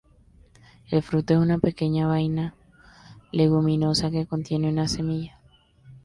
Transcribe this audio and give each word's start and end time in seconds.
El 0.89 1.03
fruto 1.03 1.35
es 1.35 1.39
una 1.39 1.59
pequeña 1.59 2.07
vaina 2.07 2.55
leguminosa 3.31 4.09
que 4.09 4.25
contiene 4.25 4.67
una 4.67 4.87
semilla. 4.87 5.37